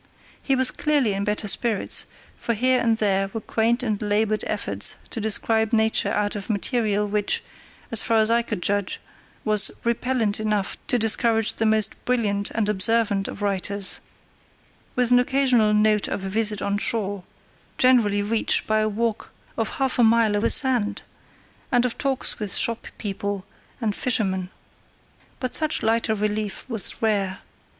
[0.41, 4.95] He was clearly in better spirits, for here and there were quaint and laboured efforts
[5.11, 7.43] to describe nature out of material which,
[7.91, 8.99] as far as I could judge,
[9.45, 13.99] was repellent enough to discourage the most brilliant and observant of writers;
[14.95, 17.23] with an occasional note of a visit on shore,
[17.77, 21.03] generally reached by a walk of half a mile over sand,
[21.71, 23.45] and of talks with shop people
[23.79, 24.49] and fishermen.
[25.39, 27.41] But such lighter relief was rare.